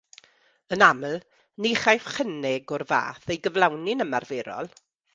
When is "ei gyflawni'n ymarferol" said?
3.35-4.77